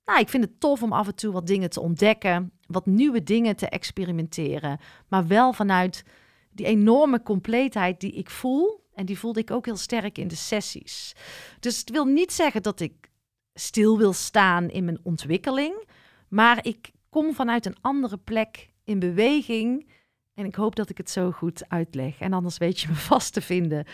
nou, 0.05 0.19
ik 0.19 0.29
vind 0.29 0.43
het 0.43 0.59
tof 0.59 0.83
om 0.83 0.93
af 0.93 1.07
en 1.07 1.15
toe 1.15 1.31
wat 1.31 1.47
dingen 1.47 1.69
te 1.69 1.81
ontdekken, 1.81 2.51
wat 2.69 2.85
nieuwe 2.85 3.23
dingen 3.23 3.55
te 3.55 3.69
experimenteren. 3.69 4.79
Maar 5.07 5.27
wel 5.27 5.53
vanuit 5.53 6.03
die 6.51 6.65
enorme 6.65 7.23
compleetheid 7.23 7.99
die 7.99 8.11
ik 8.11 8.29
voel. 8.29 8.87
En 8.93 9.05
die 9.05 9.19
voelde 9.19 9.39
ik 9.39 9.51
ook 9.51 9.65
heel 9.65 9.77
sterk 9.77 10.17
in 10.17 10.27
de 10.27 10.35
sessies. 10.35 11.15
Dus 11.59 11.79
het 11.79 11.89
wil 11.89 12.05
niet 12.05 12.33
zeggen 12.33 12.61
dat 12.61 12.79
ik 12.79 13.09
stil 13.53 13.97
wil 13.97 14.13
staan 14.13 14.69
in 14.69 14.85
mijn 14.85 14.99
ontwikkeling. 15.03 15.87
Maar 16.27 16.65
ik 16.65 16.91
kom 17.09 17.33
vanuit 17.33 17.65
een 17.65 17.77
andere 17.81 18.17
plek 18.17 18.69
in 18.83 18.99
beweging 18.99 19.91
en 20.33 20.45
ik 20.45 20.55
hoop 20.55 20.75
dat 20.75 20.89
ik 20.89 20.97
het 20.97 21.09
zo 21.09 21.31
goed 21.31 21.69
uitleg. 21.69 22.19
En 22.19 22.33
anders 22.33 22.57
weet 22.57 22.79
je 22.79 22.87
me 22.87 22.95
vast 23.13 23.33
te 23.33 23.41
vinden 23.41 23.85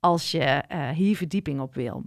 als 0.00 0.30
je 0.30 0.64
uh, 0.72 0.90
hier 0.90 1.16
verdieping 1.16 1.60
op 1.60 1.74
wil. 1.74 2.04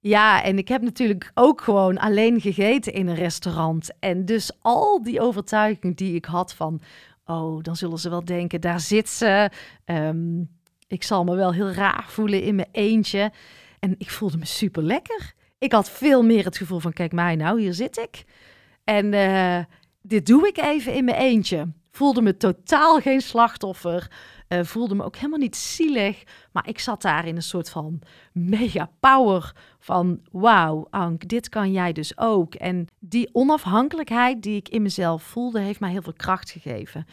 Ja, 0.00 0.42
en 0.42 0.58
ik 0.58 0.68
heb 0.68 0.82
natuurlijk 0.82 1.30
ook 1.34 1.60
gewoon 1.60 1.98
alleen 1.98 2.40
gegeten 2.40 2.92
in 2.92 3.08
een 3.08 3.14
restaurant. 3.14 3.90
En 4.00 4.24
dus 4.24 4.50
al 4.60 5.02
die 5.02 5.20
overtuiging 5.20 5.96
die 5.96 6.14
ik 6.14 6.24
had 6.24 6.54
van, 6.54 6.80
oh, 7.24 7.62
dan 7.62 7.76
zullen 7.76 7.98
ze 7.98 8.10
wel 8.10 8.24
denken, 8.24 8.60
daar 8.60 8.80
zit 8.80 9.08
ze. 9.08 9.50
Um, 9.84 10.48
ik 10.86 11.02
zal 11.02 11.24
me 11.24 11.34
wel 11.34 11.52
heel 11.52 11.70
raar 11.70 12.04
voelen 12.08 12.42
in 12.42 12.54
mijn 12.54 12.68
eentje. 12.72 13.32
En 13.78 13.94
ik 13.98 14.10
voelde 14.10 14.38
me 14.38 14.46
super 14.46 14.82
lekker. 14.82 15.32
Ik 15.58 15.72
had 15.72 15.90
veel 15.90 16.22
meer 16.22 16.44
het 16.44 16.56
gevoel 16.56 16.78
van, 16.78 16.92
kijk 16.92 17.12
mij 17.12 17.36
nou, 17.36 17.60
hier 17.60 17.74
zit 17.74 17.96
ik. 17.98 18.24
En 18.84 19.12
uh, 19.12 19.58
dit 20.02 20.26
doe 20.26 20.48
ik 20.48 20.58
even 20.58 20.94
in 20.94 21.04
mijn 21.04 21.16
eentje. 21.16 21.72
Voelde 21.90 22.22
me 22.22 22.36
totaal 22.36 23.00
geen 23.00 23.20
slachtoffer. 23.20 24.10
Uh, 24.48 24.60
voelde 24.62 24.94
me 24.94 25.04
ook 25.04 25.16
helemaal 25.16 25.38
niet 25.38 25.56
zielig. 25.56 26.22
Maar 26.52 26.68
ik 26.68 26.78
zat 26.78 27.02
daar 27.02 27.26
in 27.26 27.36
een 27.36 27.42
soort 27.42 27.70
van 27.70 28.00
mega 28.32 28.90
power 29.00 29.52
van 29.78 30.20
wauw, 30.30 30.86
Ank, 30.90 31.28
dit 31.28 31.48
kan 31.48 31.72
jij 31.72 31.92
dus 31.92 32.18
ook. 32.18 32.54
En 32.54 32.86
die 32.98 33.28
onafhankelijkheid 33.32 34.42
die 34.42 34.56
ik 34.56 34.68
in 34.68 34.82
mezelf 34.82 35.22
voelde, 35.22 35.60
heeft 35.60 35.80
mij 35.80 35.90
heel 35.90 36.02
veel 36.02 36.12
kracht 36.12 36.50
gegeven. 36.50 37.06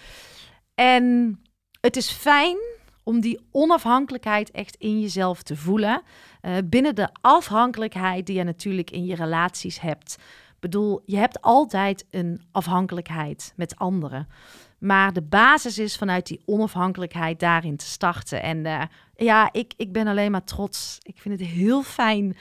En 0.75 1.39
het 1.81 1.95
is 1.95 2.11
fijn 2.11 2.57
om 3.03 3.19
die 3.19 3.39
onafhankelijkheid 3.51 4.51
echt 4.51 4.75
in 4.75 4.99
jezelf 5.01 5.43
te 5.43 5.55
voelen. 5.55 6.01
Uh, 6.41 6.57
binnen 6.65 6.95
de 6.95 7.09
afhankelijkheid 7.21 8.25
die 8.25 8.37
je 8.37 8.43
natuurlijk 8.43 8.91
in 8.91 9.05
je 9.05 9.15
relaties 9.15 9.79
hebt. 9.79 10.15
Ik 10.55 10.71
bedoel, 10.71 11.01
je 11.05 11.17
hebt 11.17 11.41
altijd 11.41 12.05
een 12.09 12.41
afhankelijkheid 12.51 13.53
met 13.55 13.75
anderen. 13.75 14.27
Maar 14.85 15.13
de 15.13 15.21
basis 15.21 15.77
is 15.77 15.97
vanuit 15.97 16.27
die 16.27 16.41
onafhankelijkheid 16.45 17.39
daarin 17.39 17.77
te 17.77 17.85
starten. 17.85 18.41
En 18.41 18.65
uh, 18.65 18.81
ja, 19.15 19.49
ik, 19.51 19.73
ik 19.77 19.91
ben 19.91 20.07
alleen 20.07 20.31
maar 20.31 20.43
trots. 20.43 20.97
Ik 21.01 21.19
vind 21.19 21.39
het 21.39 21.49
heel 21.49 21.83
fijn 21.83 22.37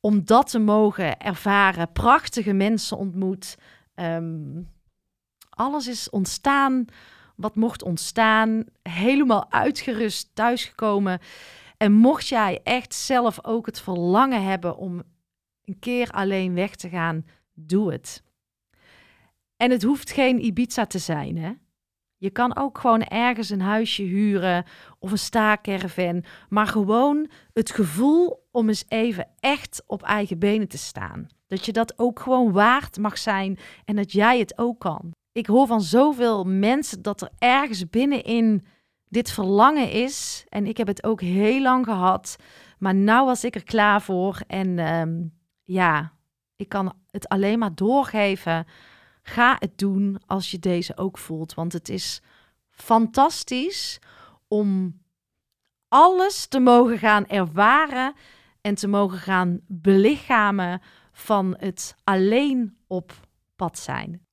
om 0.00 0.24
dat 0.24 0.50
te 0.50 0.58
mogen 0.58 1.18
ervaren. 1.18 1.92
Prachtige 1.92 2.52
mensen 2.52 2.96
ontmoet. 2.96 3.58
Um, 3.94 4.68
Alles 5.50 5.86
is 5.86 6.10
ontstaan 6.10 6.84
wat 7.36 7.54
mocht 7.54 7.82
ontstaan. 7.82 8.64
Helemaal 8.82 9.52
uitgerust 9.52 10.30
thuisgekomen. 10.34 11.18
En 11.76 11.92
mocht 11.92 12.28
jij 12.28 12.60
echt 12.62 12.94
zelf 12.94 13.44
ook 13.44 13.66
het 13.66 13.80
verlangen 13.80 14.44
hebben 14.44 14.76
om 14.76 15.02
een 15.64 15.78
keer 15.78 16.10
alleen 16.10 16.54
weg 16.54 16.74
te 16.74 16.88
gaan, 16.88 17.26
doe 17.54 17.92
het. 17.92 18.22
En 19.56 19.70
het 19.70 19.82
hoeft 19.82 20.10
geen 20.10 20.44
Ibiza 20.44 20.86
te 20.86 20.98
zijn, 20.98 21.36
hè? 21.36 21.52
Je 22.20 22.30
kan 22.30 22.56
ook 22.56 22.78
gewoon 22.78 23.02
ergens 23.02 23.50
een 23.50 23.60
huisje 23.60 24.02
huren 24.02 24.64
of 24.98 25.10
een 25.10 25.18
staakerven, 25.18 26.24
maar 26.48 26.66
gewoon 26.66 27.30
het 27.52 27.70
gevoel 27.70 28.48
om 28.50 28.68
eens 28.68 28.84
even 28.88 29.28
echt 29.38 29.82
op 29.86 30.02
eigen 30.02 30.38
benen 30.38 30.68
te 30.68 30.78
staan. 30.78 31.26
Dat 31.46 31.64
je 31.64 31.72
dat 31.72 31.98
ook 31.98 32.20
gewoon 32.20 32.52
waard 32.52 32.98
mag 32.98 33.18
zijn 33.18 33.58
en 33.84 33.96
dat 33.96 34.12
jij 34.12 34.38
het 34.38 34.58
ook 34.58 34.78
kan. 34.78 35.10
Ik 35.32 35.46
hoor 35.46 35.66
van 35.66 35.80
zoveel 35.80 36.44
mensen 36.44 37.02
dat 37.02 37.20
er 37.20 37.30
ergens 37.38 37.90
binnenin 37.90 38.66
dit 39.08 39.30
verlangen 39.30 39.90
is. 39.90 40.44
En 40.48 40.66
ik 40.66 40.76
heb 40.76 40.86
het 40.86 41.04
ook 41.04 41.20
heel 41.20 41.62
lang 41.62 41.84
gehad. 41.84 42.36
Maar 42.78 42.94
nu 42.94 43.24
was 43.24 43.44
ik 43.44 43.54
er 43.54 43.64
klaar 43.64 44.02
voor. 44.02 44.40
En 44.46 44.78
ehm, 44.78 45.22
ja, 45.64 46.12
ik 46.56 46.68
kan 46.68 46.92
het 47.10 47.28
alleen 47.28 47.58
maar 47.58 47.74
doorgeven. 47.74 48.66
Ga 49.32 49.56
het 49.58 49.78
doen 49.78 50.20
als 50.26 50.50
je 50.50 50.58
deze 50.58 50.96
ook 50.96 51.18
voelt. 51.18 51.54
Want 51.54 51.72
het 51.72 51.88
is 51.88 52.22
fantastisch 52.70 53.98
om 54.48 55.00
alles 55.88 56.46
te 56.46 56.60
mogen 56.60 56.98
gaan 56.98 57.26
ervaren 57.26 58.14
en 58.60 58.74
te 58.74 58.88
mogen 58.88 59.18
gaan 59.18 59.60
belichamen 59.66 60.80
van 61.12 61.54
het 61.58 61.96
alleen 62.04 62.76
op 62.86 63.12
pad 63.56 63.78
zijn. 63.78 64.26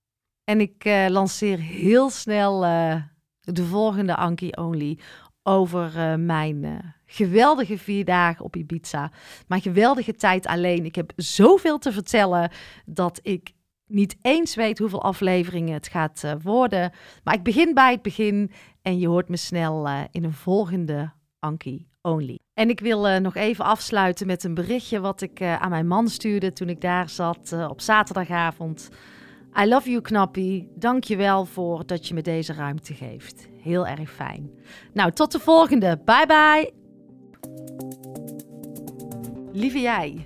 En 0.43 0.61
ik 0.61 0.85
uh, 0.85 1.07
lanceer 1.09 1.59
heel 1.59 2.09
snel 2.09 2.65
uh, 2.65 3.01
de 3.39 3.65
volgende 3.65 4.15
Anki 4.15 4.49
Only 4.49 4.99
over 5.43 5.95
uh, 5.95 6.15
mijn 6.15 6.95
geweldige 7.05 7.77
vier 7.77 8.05
dagen 8.05 8.45
op 8.45 8.55
Ibiza. 8.55 9.11
Mijn 9.47 9.61
geweldige 9.61 10.15
tijd 10.15 10.45
alleen. 10.45 10.85
Ik 10.85 10.95
heb 10.95 11.13
zoveel 11.15 11.77
te 11.77 11.91
vertellen 11.91 12.51
dat 12.85 13.19
ik 13.21 13.55
niet 13.87 14.17
eens 14.21 14.55
weet 14.55 14.79
hoeveel 14.79 15.03
afleveringen 15.03 15.73
het 15.73 15.87
gaat 15.87 16.23
worden. 16.43 16.91
Maar 17.23 17.33
ik 17.33 17.43
begin 17.43 17.73
bij 17.73 17.91
het 17.91 18.01
begin 18.01 18.51
en 18.81 18.99
je 18.99 19.07
hoort 19.07 19.29
me 19.29 19.37
snel 19.37 19.87
in 20.11 20.23
een 20.23 20.33
volgende 20.33 21.11
Anki 21.39 21.87
Only. 22.01 22.39
En 22.53 22.69
ik 22.69 22.79
wil 22.79 23.19
nog 23.19 23.35
even 23.35 23.65
afsluiten 23.65 24.27
met 24.27 24.43
een 24.43 24.53
berichtje 24.53 24.99
wat 24.99 25.21
ik 25.21 25.41
aan 25.41 25.69
mijn 25.69 25.87
man 25.87 26.07
stuurde 26.07 26.53
toen 26.53 26.69
ik 26.69 26.81
daar 26.81 27.09
zat 27.09 27.55
op 27.69 27.81
zaterdagavond. 27.81 28.89
I 29.61 29.65
love 29.65 29.89
you, 29.89 30.01
knappie. 30.01 30.71
Dank 30.75 31.03
je 31.03 31.15
wel 31.15 31.45
voor 31.45 31.85
dat 31.85 32.07
je 32.07 32.13
me 32.13 32.21
deze 32.21 32.53
ruimte 32.53 32.93
geeft. 32.93 33.49
Heel 33.61 33.87
erg 33.87 34.11
fijn. 34.11 34.49
Nou, 34.93 35.11
tot 35.11 35.31
de 35.31 35.39
volgende. 35.39 35.99
Bye 36.05 36.25
bye. 36.27 36.73
Lieve 39.51 39.79
jij, 39.79 40.25